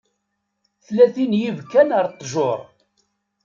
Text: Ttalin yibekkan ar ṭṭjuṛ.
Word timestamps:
Ttalin 0.77 1.31
yibekkan 1.41 1.89
ar 1.97 2.05
ṭṭjuṛ. 2.13 2.59